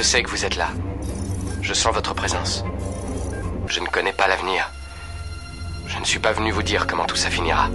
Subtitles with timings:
[0.00, 0.68] Je sais que vous êtes là.
[1.60, 2.64] Je sens votre présence.
[3.66, 4.70] Je ne connais pas l'avenir.
[5.86, 7.68] Je ne suis pas venu vous dire comment tout ça finira.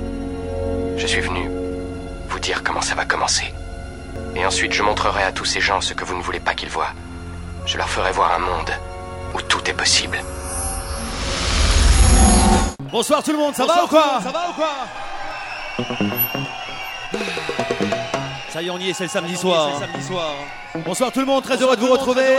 [0.98, 1.48] Je suis venu
[2.28, 3.54] vous dire comment ça va commencer.
[4.36, 6.70] Et ensuite, je montrerai à tous ces gens ce que vous ne voulez pas qu'ils
[6.70, 6.94] voient.
[7.68, 8.72] Je leur ferai voir un monde
[9.36, 10.20] où tout est possible.
[12.92, 16.45] Bonsoir tout le monde, ça va ou quoi Ça va ou quoi
[18.56, 19.70] Ça y est, on y est, c'est le samedi soir.
[20.86, 22.38] Bonsoir tout le monde, très heureux de vous retrouver.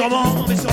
[0.00, 0.69] sûrement, mais sûrement.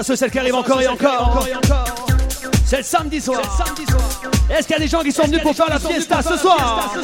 [0.00, 1.46] À ceux, celles qui arrivent encore et encore.
[2.64, 3.42] C'est le samedi soir.
[4.48, 6.96] Est-ce qu'il y a des gens qui sont venus pour faire la fiesta ce soir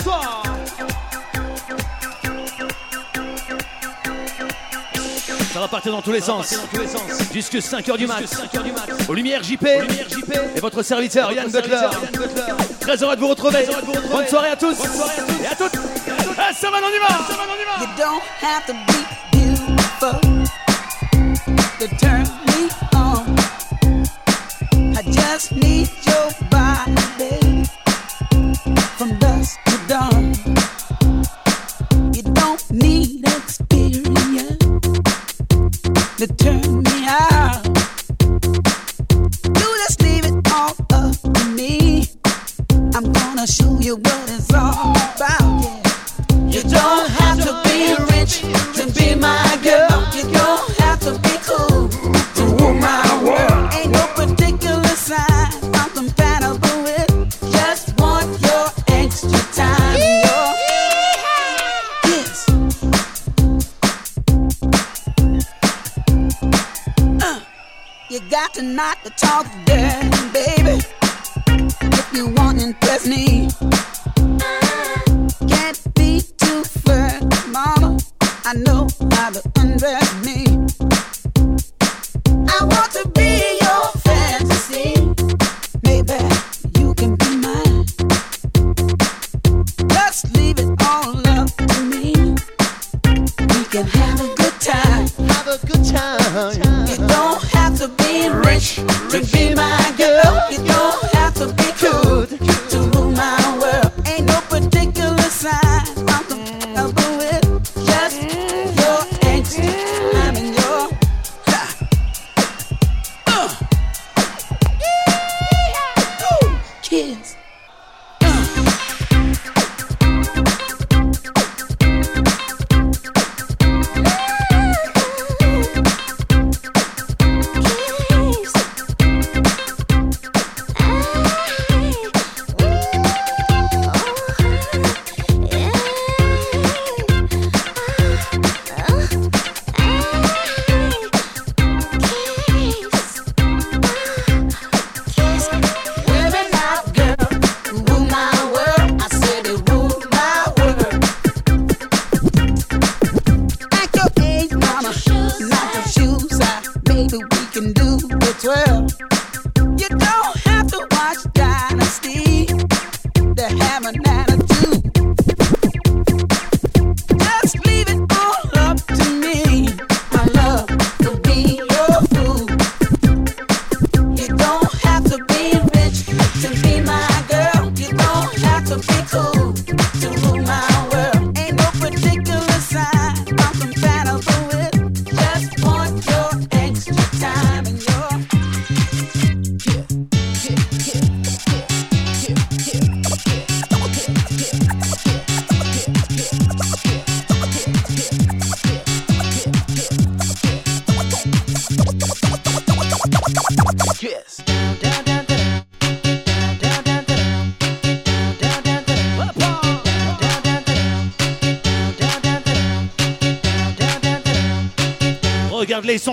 [5.52, 6.54] Ça va partir dans tous les sens.
[7.32, 8.22] Jusque 5h du mat.
[9.08, 9.66] Aux lumières JP.
[10.54, 11.88] Et votre serviteur Yann Butler.
[12.80, 13.66] Très heureux de vous retrouver.
[14.10, 14.76] Bonne soirée à tous.
[15.42, 15.78] Et à toutes.
[16.38, 17.08] Ah, ça va, on y va.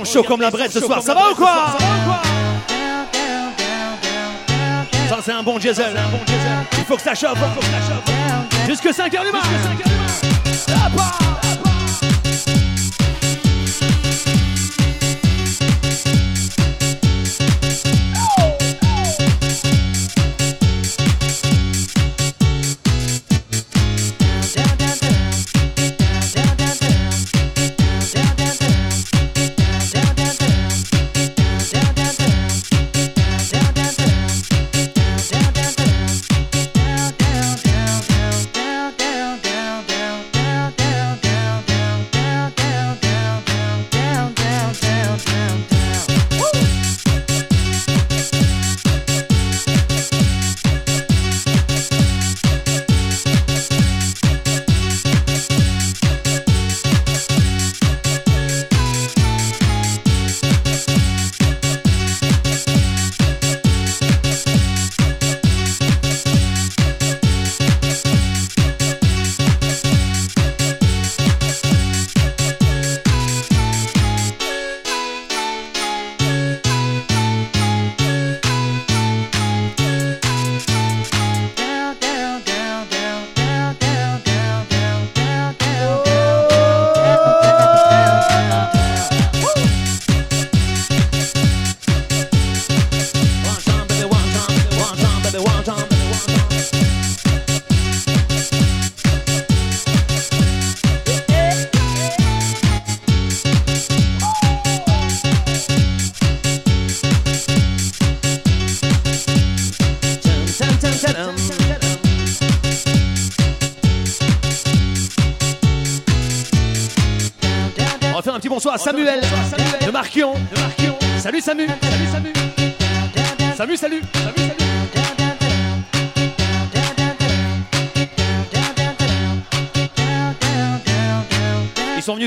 [0.06, 1.78] Chauds comme la brette ce soir, ça va ou quoi
[5.10, 5.96] Ça c'est un bon diesel.
[6.78, 7.38] Il faut que ça chope.
[8.68, 10.03] Jusque 5h du matin.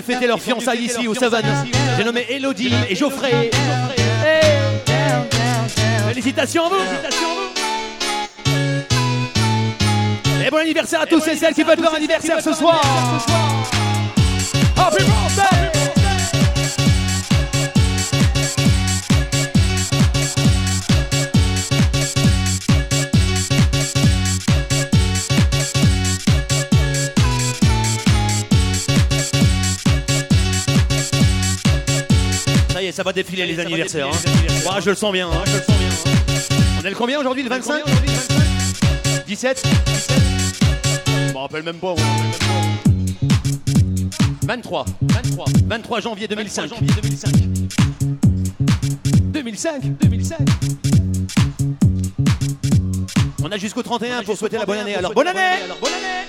[0.06, 1.66] Fêter leur fiançailles ici au Savane.
[1.96, 3.50] J'ai nommé Elodie et Geoffrey.
[6.08, 6.76] Félicitations à vous.
[10.46, 12.80] Et bon anniversaire à tous et celles qui fêtent leur anniversaire ce soir.
[33.06, 34.08] Va défiler les anniversaires.
[34.08, 34.10] hein.
[34.75, 35.28] Ouais, je le sens bien.
[35.28, 35.92] hein, je le sens bien, hein.
[36.80, 37.84] On est le combien aujourd'hui Le 25
[39.28, 39.62] 17
[41.28, 41.94] Je me rappelle même pas.
[41.94, 44.08] moi, je me rappelle même
[44.40, 44.46] pas.
[44.46, 44.84] 23.
[45.02, 45.44] 23.
[45.68, 46.68] 23 janvier 2005.
[46.82, 47.30] 2005.
[49.30, 49.82] 2005.
[50.00, 50.38] 2005.
[53.44, 54.96] On a jusqu'au 31 pour souhaiter la bonne année.
[54.96, 55.38] Alors bonne année.
[55.64, 56.26] Alors bonne année.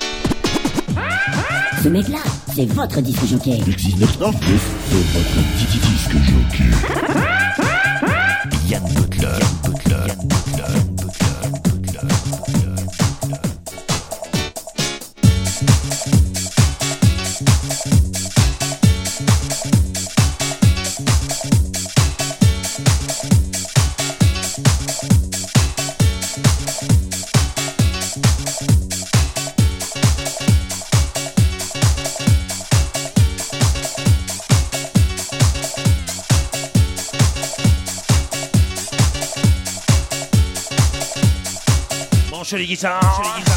[1.84, 2.20] Ce mec-là,
[2.58, 3.60] c'est votre disque jockey.
[3.68, 4.60] Existe maintenant plus,
[4.90, 7.37] c'est votre Disque Jockey.
[42.50, 43.57] 这里一张一张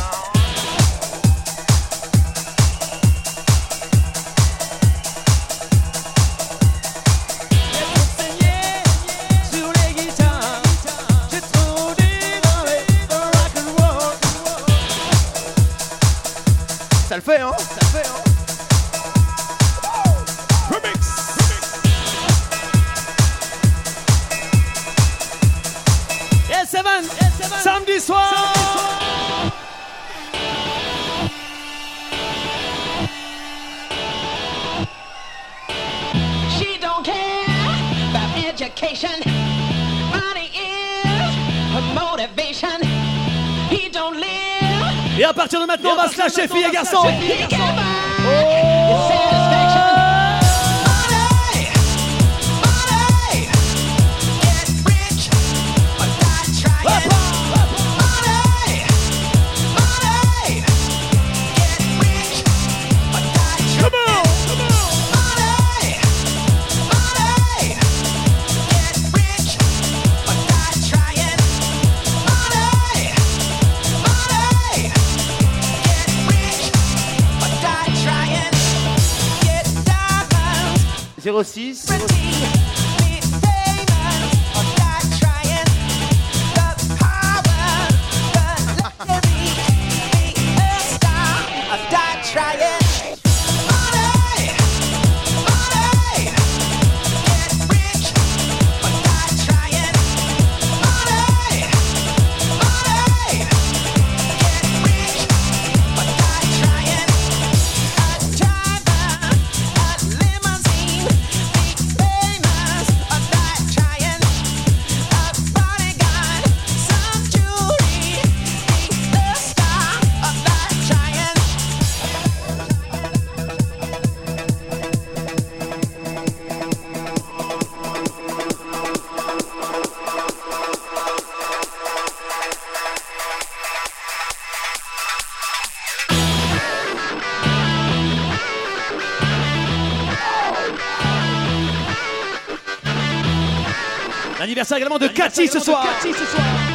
[144.71, 145.85] L'anniversaire également de Cathy ce soir.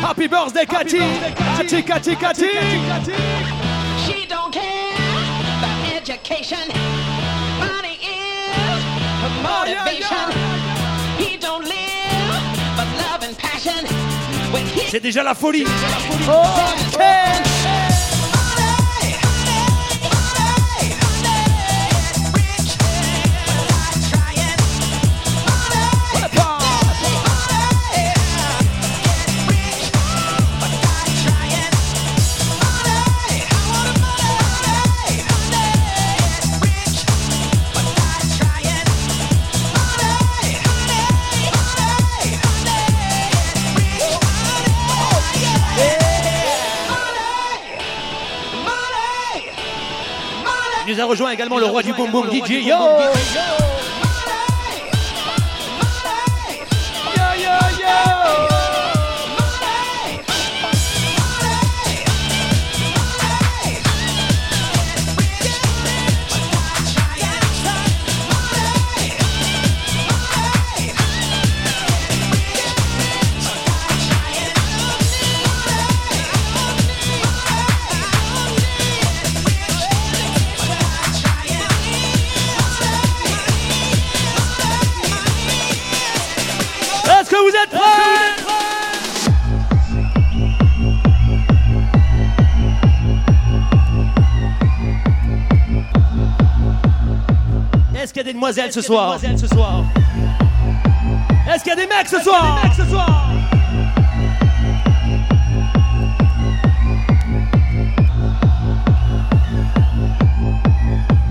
[0.04, 1.00] Happy birthday Cathy.
[1.58, 2.50] Cathy, Cathy, Cathy.
[4.06, 4.92] She don't care
[5.58, 6.58] about education.
[7.60, 8.84] Money is
[9.22, 10.32] her motivation.
[11.18, 12.42] He don't live
[12.76, 13.86] but love and passion.
[14.90, 15.66] C'est déjà la folie.
[51.06, 53.75] Rejoint également le roi du boom boom DJ Yo.
[98.46, 99.10] Demoiselles ce soir
[101.52, 102.60] Est-ce qu'il y a des mecs ce soir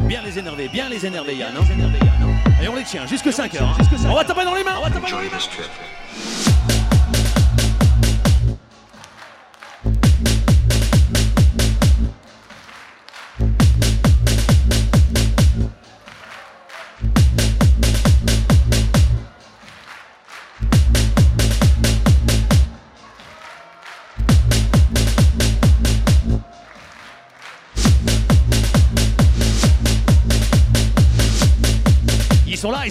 [0.06, 1.54] Bien les énerver, bien les énerver Yann.
[1.56, 1.60] hein.
[2.62, 3.68] Et on les tient jusque 5 heures.
[3.70, 3.76] hein.
[4.10, 4.76] On va taper dans les mains.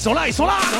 [0.04, 0.73] 手啦，手啦。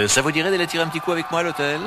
[0.00, 1.80] Euh, ça vous dirait d'aller tirer un petit coup avec moi à l'hôtel?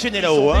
[0.00, 0.50] déchaîner là-haut.
[0.52, 0.60] Hein.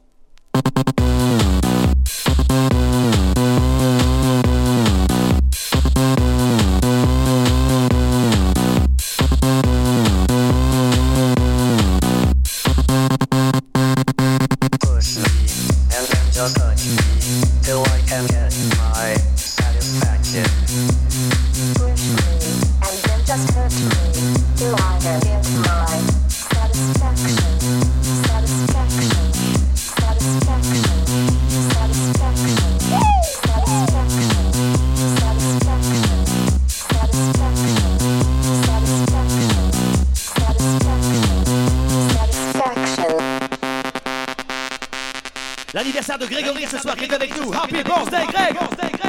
[46.01, 47.53] l'anniversaire de Grégory ce soir qui est avec nous.
[47.53, 49.00] Happy birthday, Greg!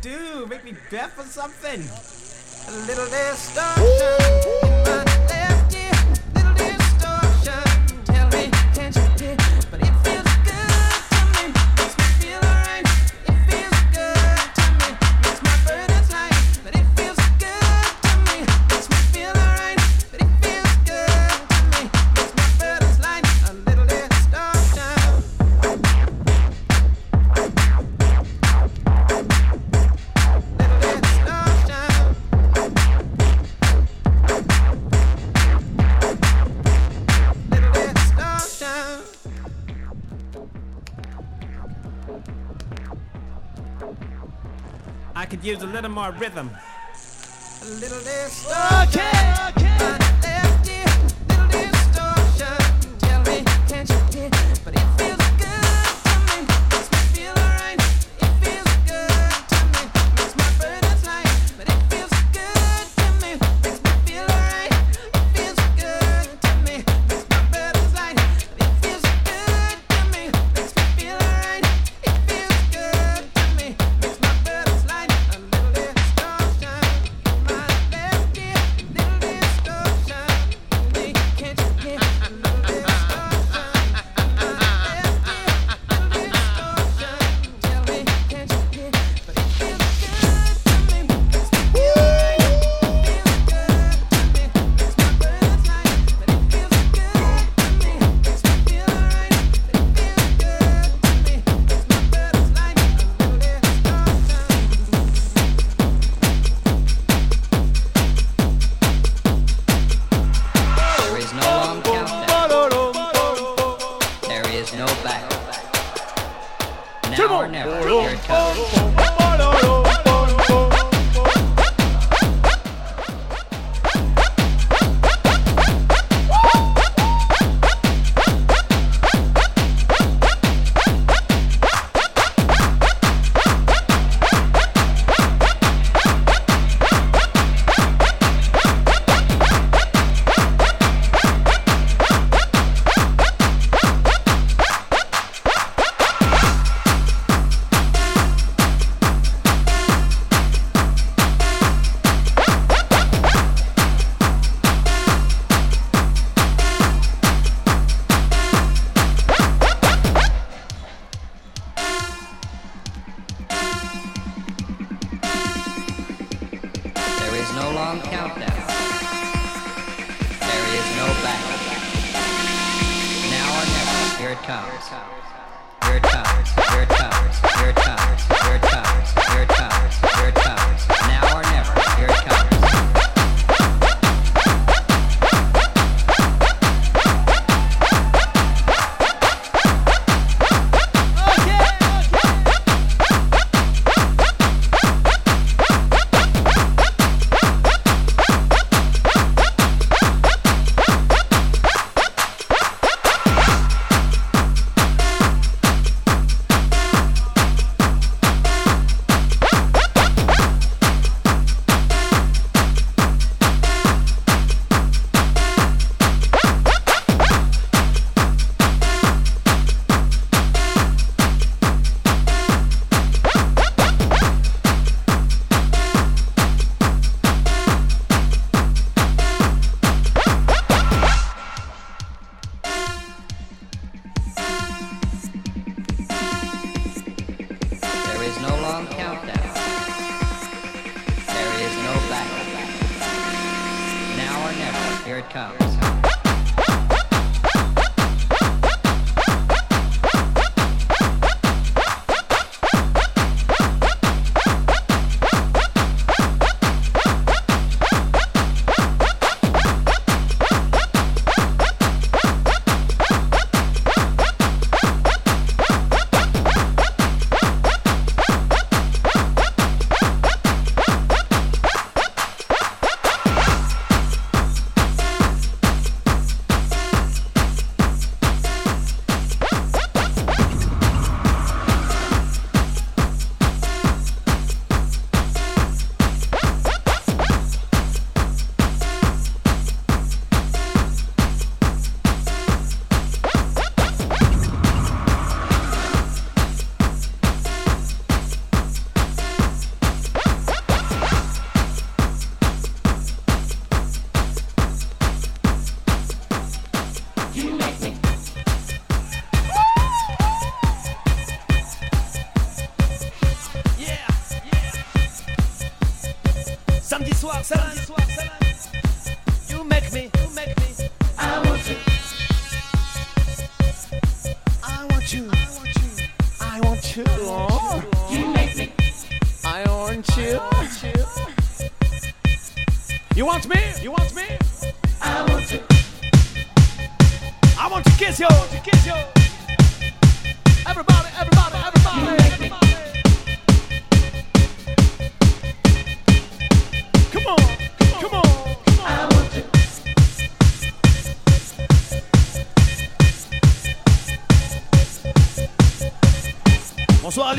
[0.00, 0.46] do?
[0.46, 1.82] Make me deaf or something?
[2.68, 3.54] A little less
[45.84, 46.50] of my rhythm.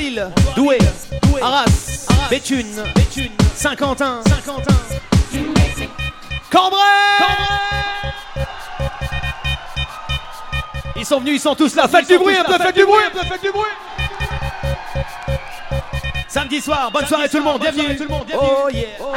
[0.02, 0.80] Douarlil, Douai,
[1.42, 2.84] Arras, Béthune,
[3.56, 4.22] Saint-Quentin,
[6.50, 6.80] Cambrai.
[10.96, 13.04] Ils sont venus, ils sont tous là, faites du bruit, un peu, faites du bruit,
[13.06, 13.70] un peu, faites du bruit.
[16.28, 18.00] Samedi soir, bonne soirée tout le monde, bienvenue.
[18.34, 18.88] Oh yeah.
[19.00, 19.14] Oh,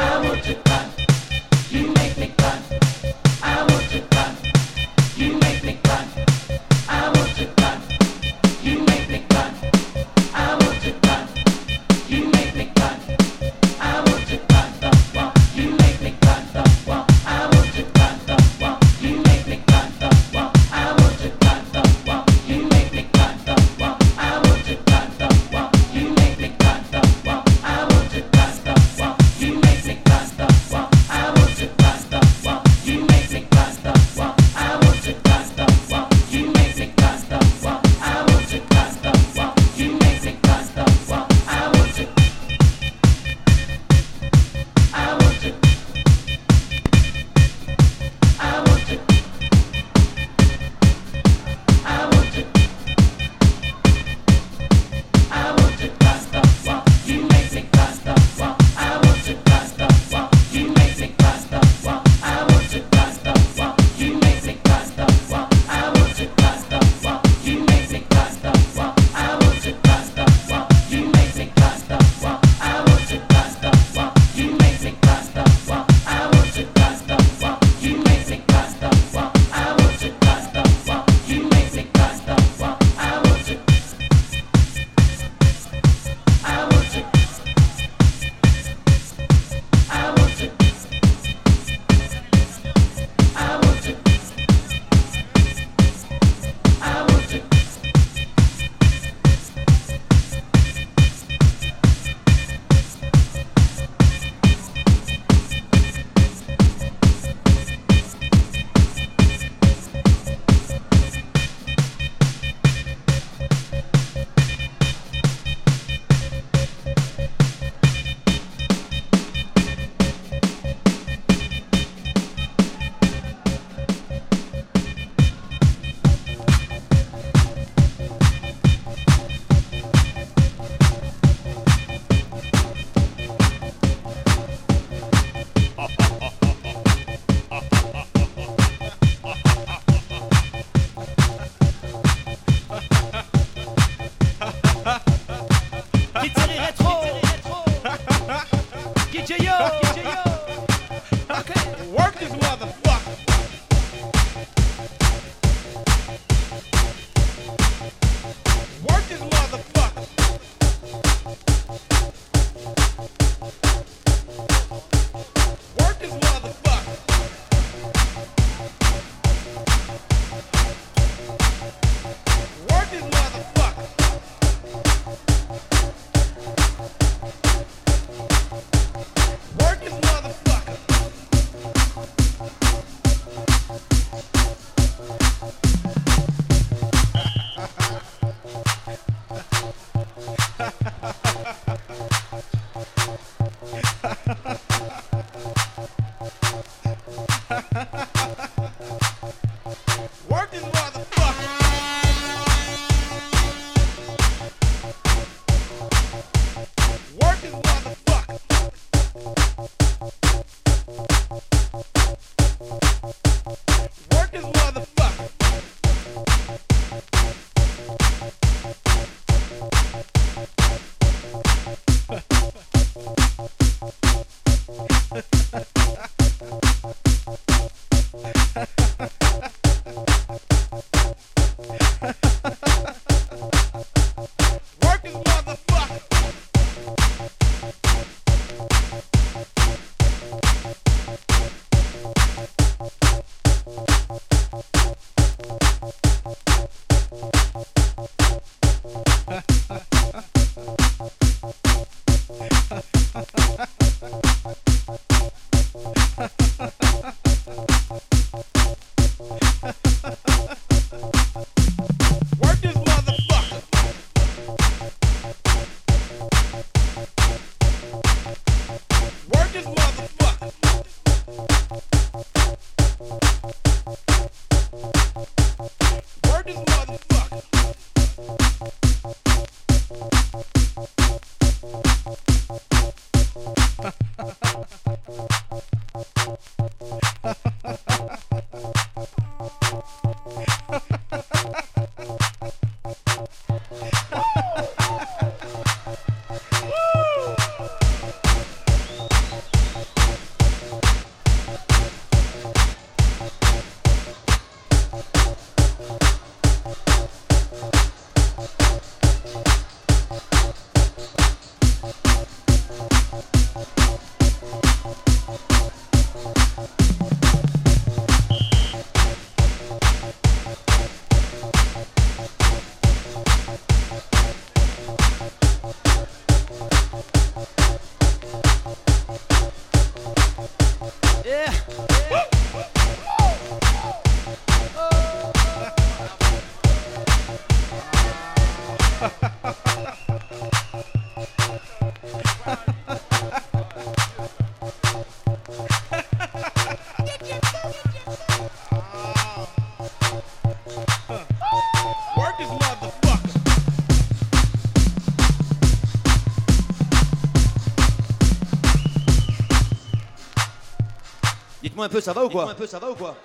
[361.75, 363.17] Dites-moi un peu, ça va ou quoi un peu, ça va ou quoi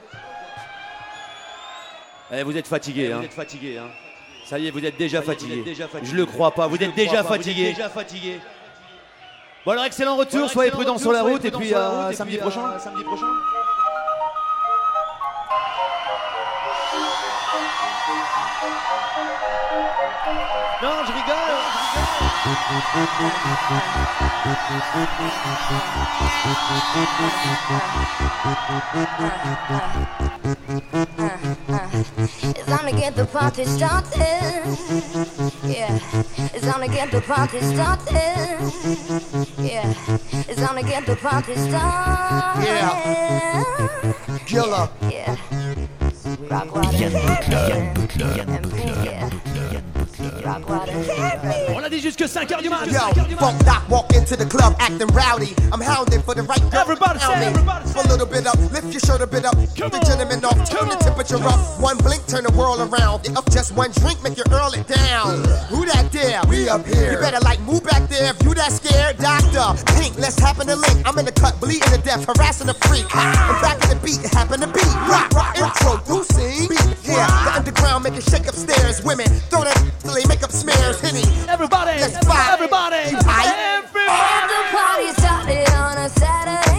[2.33, 3.19] Eh, vous êtes fatigué, hein.
[3.19, 3.87] Vous êtes fatigué, hein.
[4.45, 5.73] Ça y est, vous êtes déjà fatigué.
[6.03, 7.77] Je le crois pas, vous êtes déjà fatigué.
[9.65, 12.77] Bon alors excellent retour, soyez prudents sur la route et puis à samedi prochain.
[12.81, 13.27] Samedi prochain.
[20.83, 21.13] Non, je
[21.93, 22.10] It's
[22.41, 22.57] time
[32.87, 34.65] to get the party started.
[35.65, 35.99] Yeah,
[36.55, 38.59] it's time to get the party started.
[39.59, 39.93] Yeah,
[40.49, 42.65] it's time to get the party started.
[42.65, 43.65] Yeah.
[44.47, 44.89] Killer.
[45.11, 45.37] Yeah.
[46.49, 46.75] Rock.
[46.75, 47.01] Rock water.
[50.47, 52.87] On l'a dit jusque 5h du mat.
[52.87, 55.55] Yo, funk doc walk into the club acting rowdy.
[55.73, 56.81] I'm hounded for the right girl.
[56.81, 57.47] Everybody to pound say, me.
[57.47, 59.57] everybody a little bit up, lift your shirt a bit up.
[59.75, 61.59] Keep the gentleman off, turn the temperature up.
[61.81, 63.25] One blink, turn the world around.
[63.25, 65.45] Get Up just one drink, make you earl it down.
[65.69, 66.41] Who that there?
[66.49, 67.13] We up here.
[67.13, 69.19] You better like move back there if you that scared.
[69.19, 71.05] Doctor, pink, let's happen to link.
[71.05, 73.07] I'm in the cut, bleeding to death, harassing the freak.
[73.15, 74.85] I'm back in the beat, it happen to be.
[75.09, 76.73] Rock, rock, introducing.
[77.05, 79.03] Yeah, the underground make it shake upstairs.
[79.05, 81.01] Women throw that till they make up smears.
[81.01, 81.25] Henny.
[81.49, 82.51] Everybody, let's fight.
[82.53, 83.19] everybody, And
[84.55, 86.70] the party started on a Saturday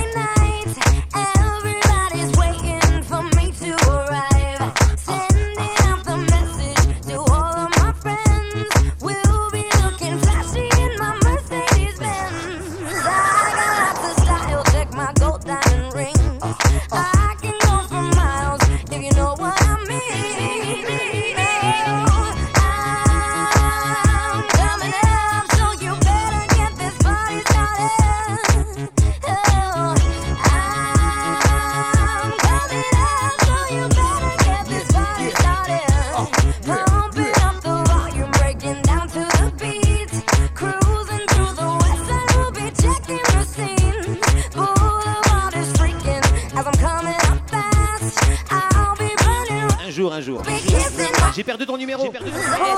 [51.42, 52.04] J'ai perdu ton numéro.
[52.04, 52.78] J'ai perdu ton numéro.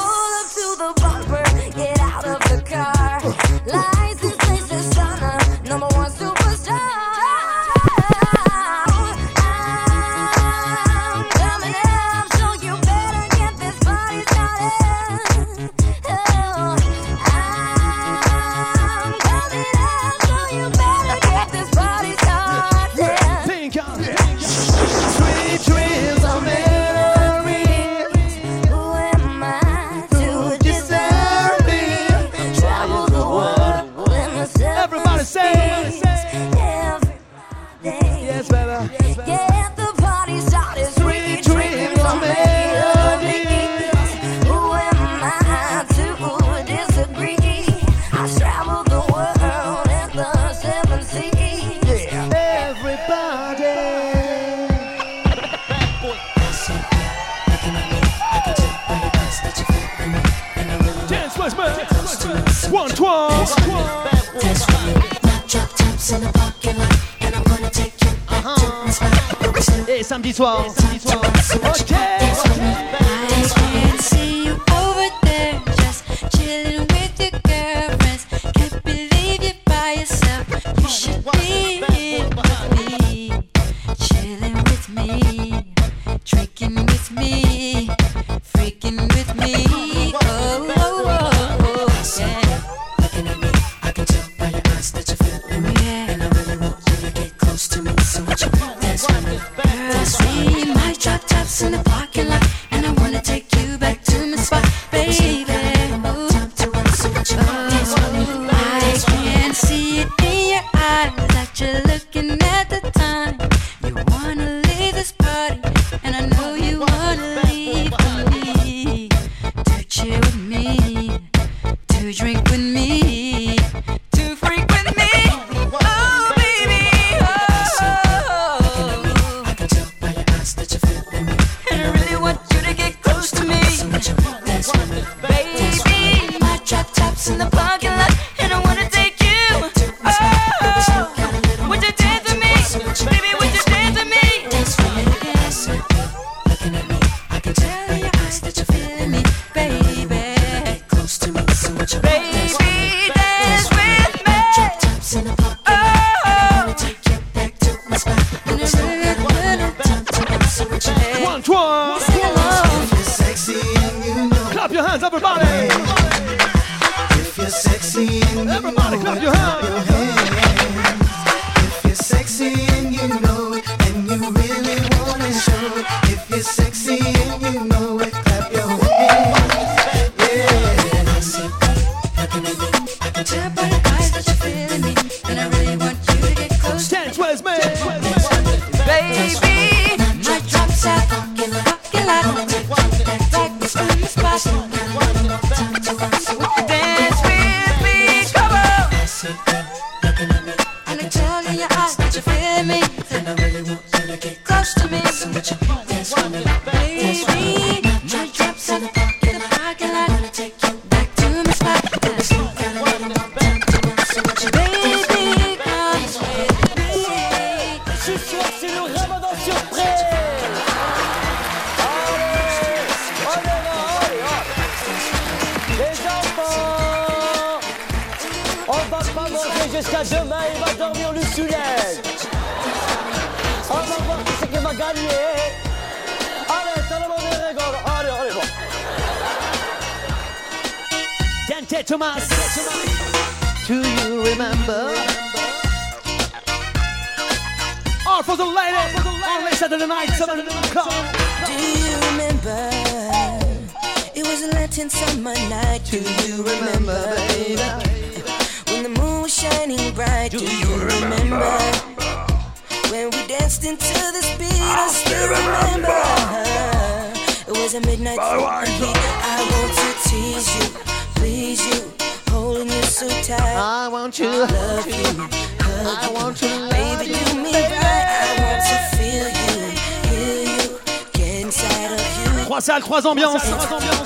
[282.83, 283.41] croise ambiance.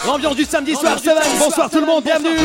[0.05, 1.23] L'ambiance du samedi soir, Seven.
[1.39, 2.37] Bonsoir tout le monde, bienvenue.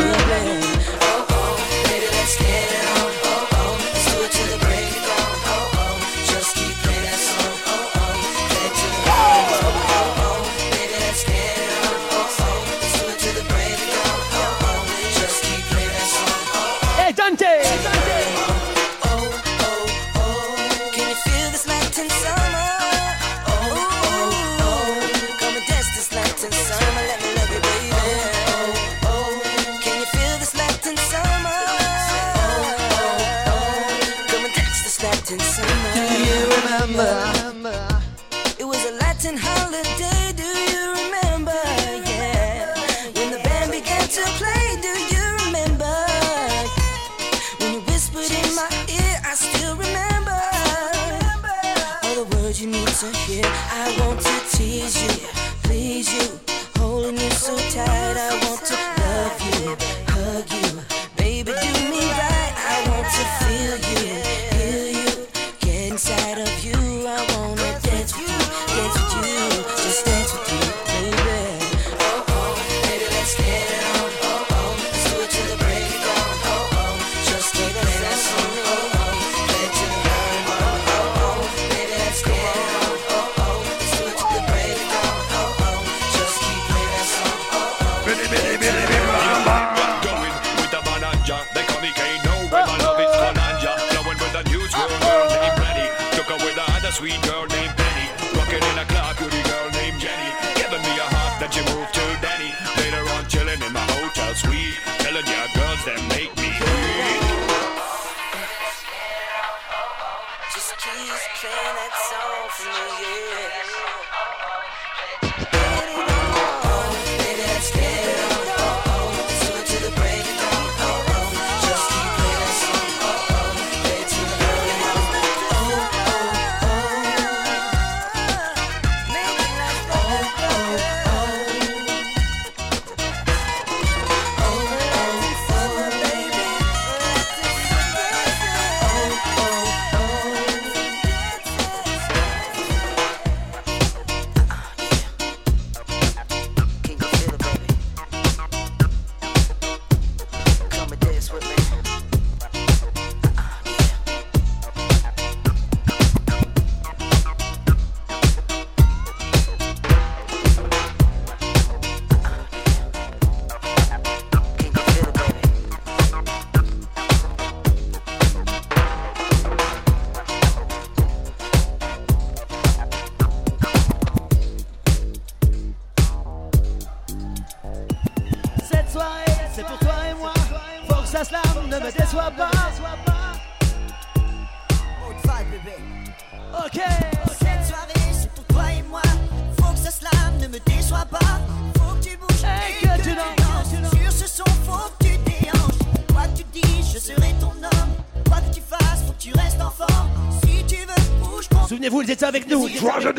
[202.25, 202.69] Avec nous.
[202.69, 203.12] Tragedy.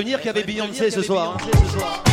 [0.00, 0.70] prévenir qu'il y avait Beyoncé.
[0.70, 0.72] Hein.
[0.72, 2.09] Beyoncé ce soir.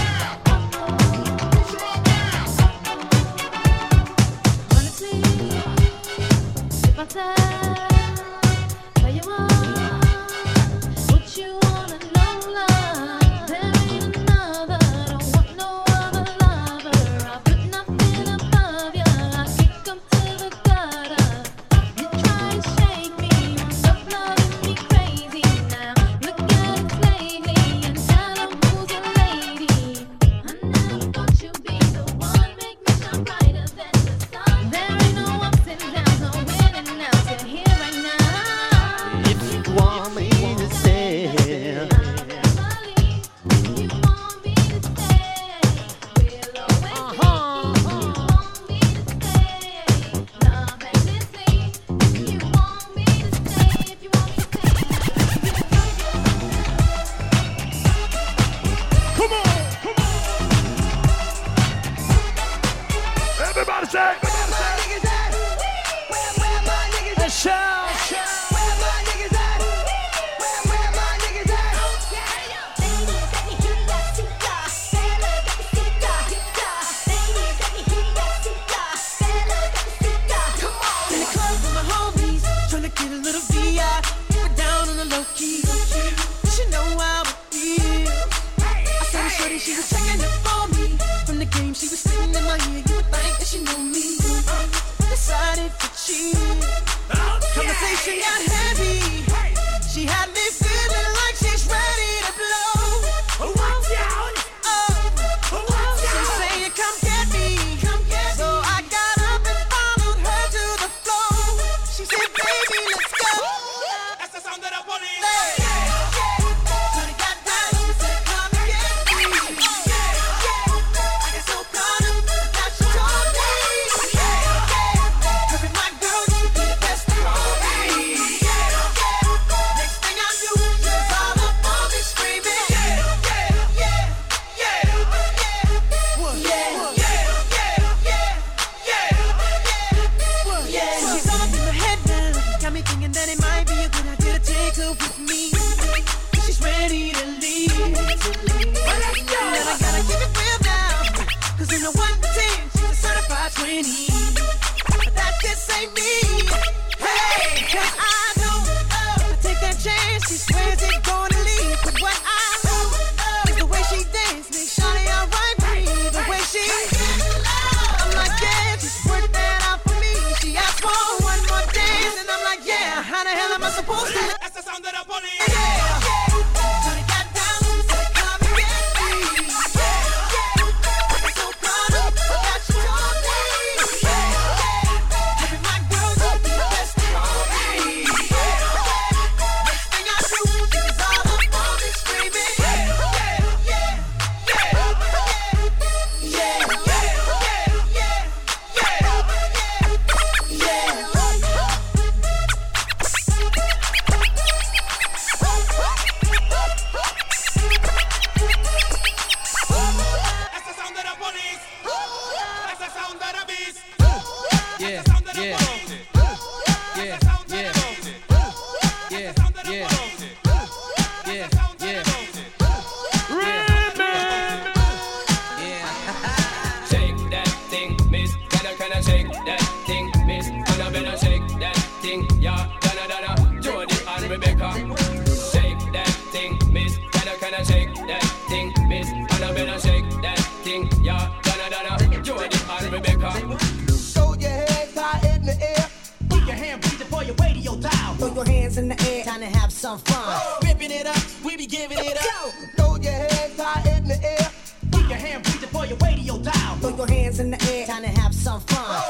[258.48, 259.07] I'm fine.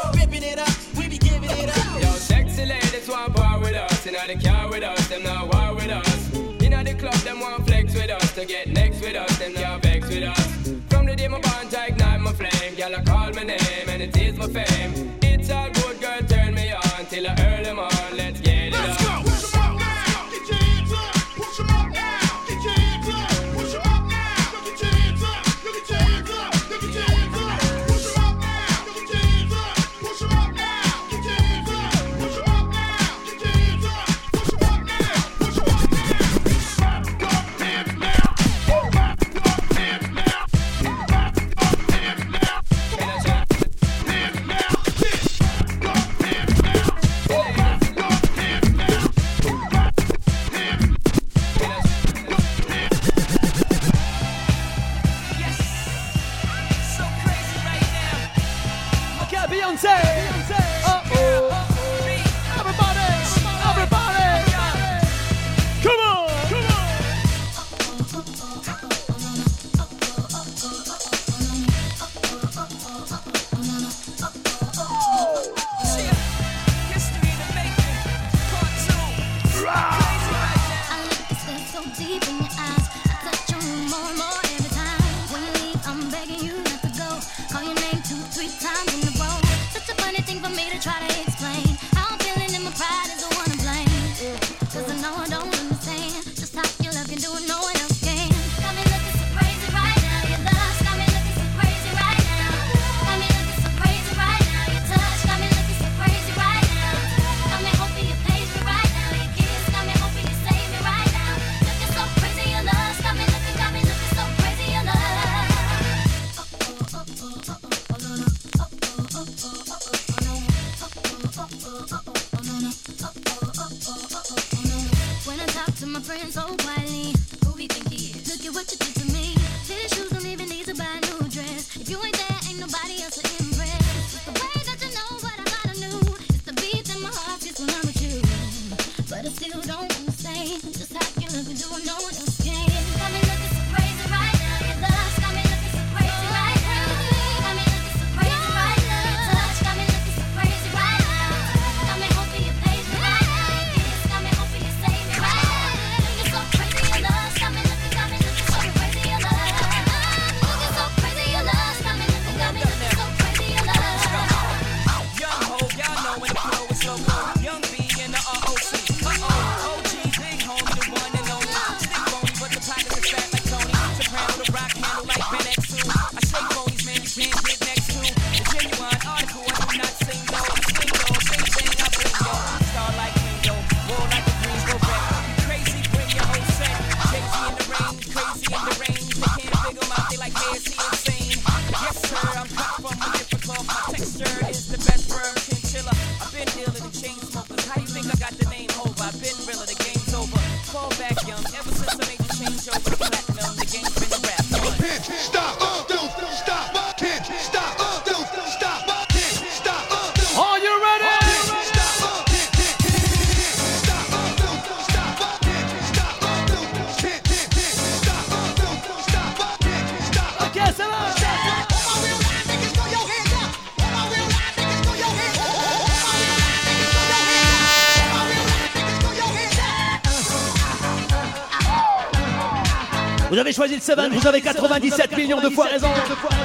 [234.12, 235.90] Vous avez 97 millions de fois raison.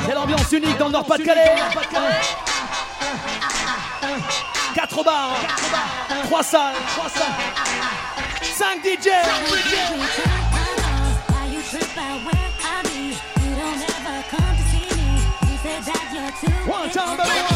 [0.07, 1.55] C'est l'ambiance unique dans le Nord-Pas-de-Calais.
[4.75, 5.37] 4 bars,
[6.25, 6.75] 3 salles,
[8.43, 9.09] 5 DJ.
[16.67, 17.52] One time.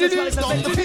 [0.00, 0.79] Lulu,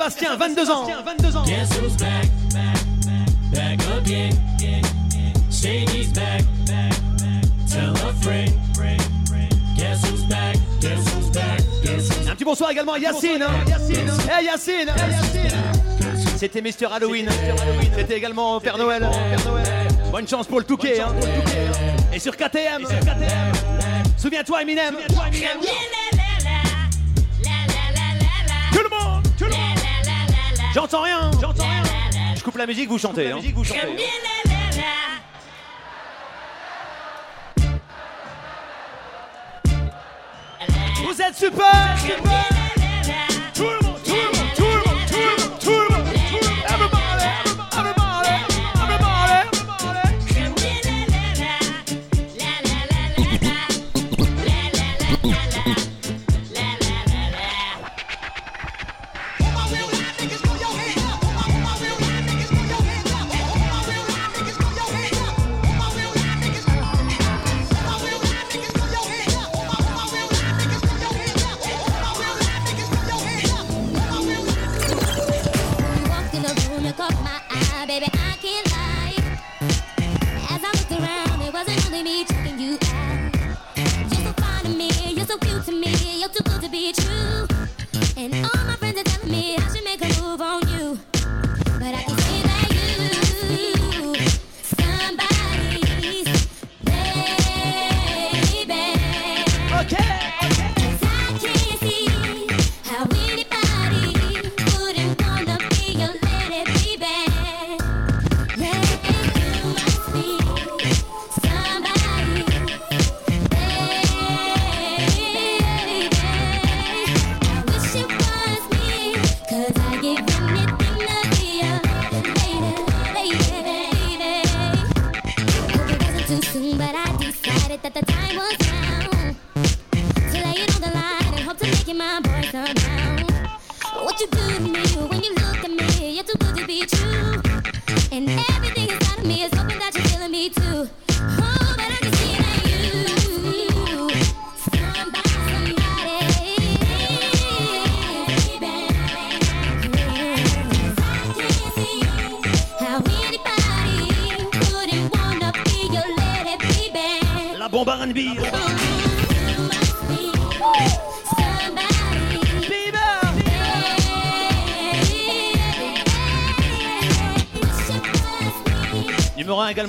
[0.00, 0.86] Sébastien, 22 ans.
[1.04, 1.42] 22 ans.
[1.44, 2.26] Guess who's back?
[2.54, 2.78] Back,
[3.52, 4.30] back again.
[5.50, 6.42] Shady's back.
[7.70, 8.50] Tell a friend.
[9.76, 10.56] Guess who's back?
[10.80, 11.60] Guess who's back?
[11.82, 13.42] Guess who's Un petit bonsoir également à Yacine.
[13.42, 13.50] hein.
[14.38, 14.90] Hey Yacine.
[16.38, 17.28] C'était Mister Halloween.
[17.94, 19.06] C'était également Père Noël.
[20.10, 21.02] Bonne chance pour le Touquet.
[21.02, 21.12] hein.
[22.14, 22.86] Et sur KTM.
[24.16, 24.94] Souviens-toi Eminem.
[25.08, 25.14] Tout
[30.74, 31.30] J'entends rien.
[31.40, 31.82] J'entends rien.
[32.36, 33.30] Je coupe la musique, vous chantez.
[33.32, 33.38] hein.
[41.04, 41.96] Vous êtes super.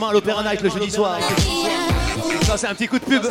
[0.01, 1.19] Également à l'Opéra Night le jeudi soir.
[2.43, 3.23] Ça c'est un petit coup de pub.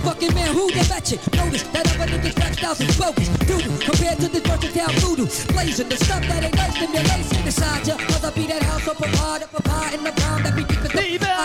[0.00, 1.20] Fucking man who the.
[1.36, 3.28] Notice that other niggas is bogus.
[3.44, 5.26] Doodoo, compared to this versatile voodoo.
[5.52, 7.96] Blazing the stuff that ain't nice, stimulation inside ya.
[8.08, 8.88] Mother be that house
[9.52, 11.02] provide in the ground that be deep as the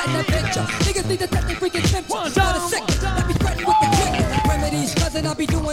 [0.08, 0.66] in the picture.
[0.88, 1.84] Niggas need to touch they freaking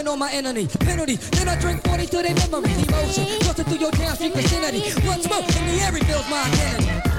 [0.03, 0.67] doing on my enemy.
[0.79, 2.87] Penalty, then I drink 40 to their memories.
[2.87, 5.01] Emotion, crossing through your town street vicinity.
[5.01, 7.12] Blood smoke in the air reveals my identity.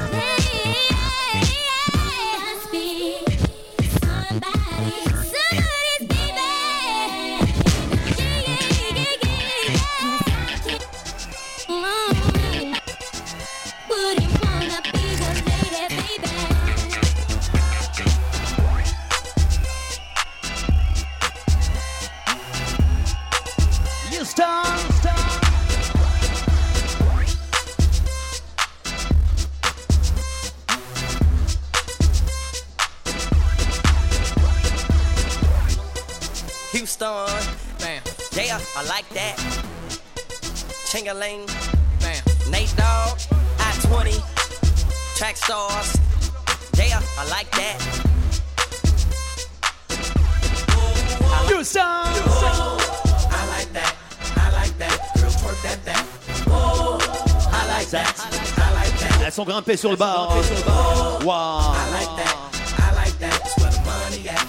[59.65, 60.37] grimper sur le bar.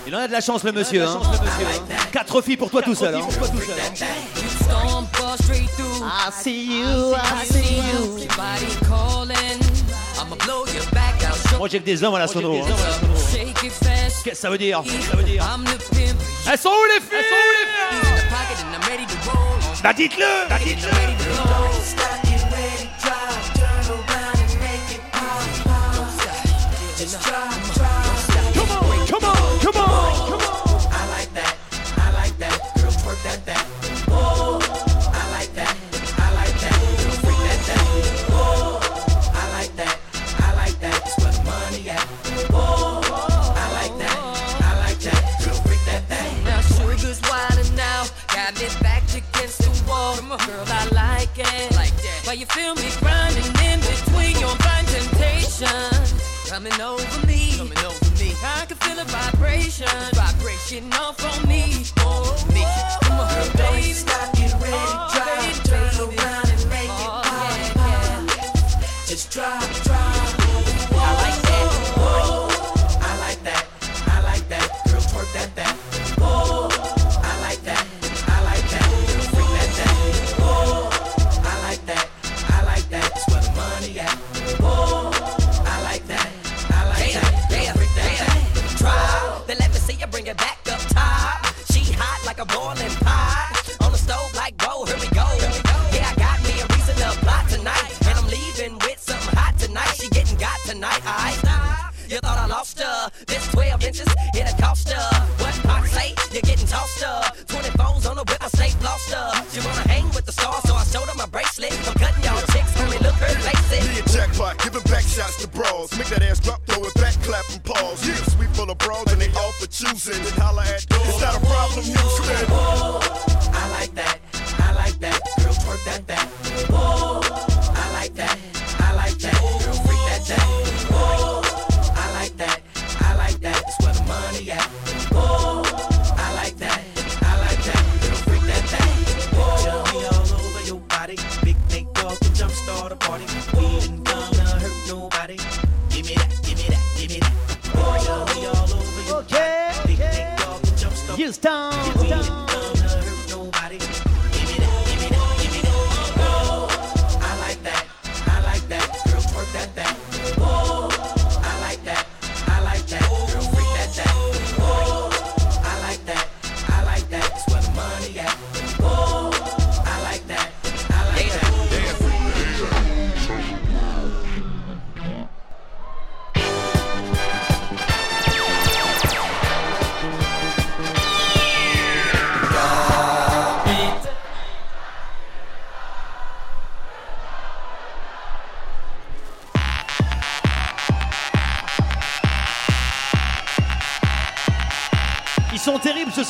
[0.07, 1.05] Il en a de la chance le monsieur.
[1.05, 1.19] Hein.
[1.23, 1.95] hein.
[2.11, 3.15] Quatre filles pour toi tout seul.
[3.15, 3.21] Hein.
[11.57, 12.55] Moi j'ai que des hommes à la sono.
[12.55, 12.67] Hein.
[13.61, 14.83] Qu'est-ce que ça veut dire?
[14.85, 16.15] Elles sont où les filles?
[16.51, 17.25] Elles sont où les filles?
[19.83, 21.24] Bah dites-le, bah dites-le.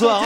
[0.03, 0.23] Hein.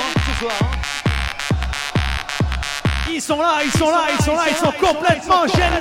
[3.12, 5.80] Ils sont là, ils sont là, ils sont là, ils sont, complètement, complètement gênés.